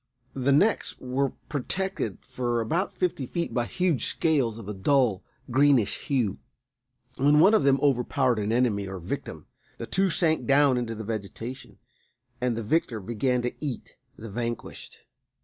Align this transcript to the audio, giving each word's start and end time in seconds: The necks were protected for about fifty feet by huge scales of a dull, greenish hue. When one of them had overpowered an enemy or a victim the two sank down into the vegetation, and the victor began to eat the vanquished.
The 0.33 0.51
necks 0.51 0.95
were 0.97 1.29
protected 1.47 2.17
for 2.25 2.59
about 2.59 2.97
fifty 2.97 3.27
feet 3.27 3.53
by 3.53 3.65
huge 3.65 4.07
scales 4.07 4.57
of 4.57 4.67
a 4.67 4.73
dull, 4.73 5.23
greenish 5.51 6.07
hue. 6.07 6.39
When 7.17 7.39
one 7.39 7.53
of 7.53 7.61
them 7.61 7.75
had 7.75 7.83
overpowered 7.83 8.39
an 8.39 8.51
enemy 8.51 8.87
or 8.87 8.95
a 8.95 8.99
victim 8.99 9.45
the 9.77 9.85
two 9.85 10.09
sank 10.09 10.47
down 10.47 10.77
into 10.77 10.95
the 10.95 11.03
vegetation, 11.03 11.77
and 12.41 12.57
the 12.57 12.63
victor 12.63 12.99
began 12.99 13.43
to 13.43 13.53
eat 13.63 13.95
the 14.17 14.31
vanquished. 14.31 15.01